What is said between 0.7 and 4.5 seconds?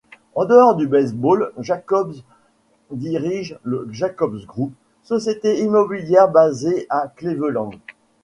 du baseball, Jacobs dirige le Jacobs